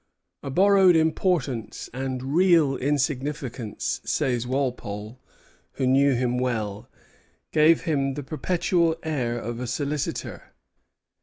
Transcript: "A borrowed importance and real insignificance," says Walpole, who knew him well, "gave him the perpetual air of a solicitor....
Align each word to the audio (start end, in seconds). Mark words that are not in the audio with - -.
"A 0.41 0.49
borrowed 0.49 0.95
importance 0.95 1.87
and 1.93 2.33
real 2.33 2.75
insignificance," 2.75 4.01
says 4.03 4.47
Walpole, 4.47 5.19
who 5.73 5.85
knew 5.85 6.15
him 6.15 6.39
well, 6.39 6.89
"gave 7.51 7.81
him 7.81 8.15
the 8.15 8.23
perpetual 8.23 8.97
air 9.03 9.37
of 9.37 9.59
a 9.59 9.67
solicitor.... 9.67 10.53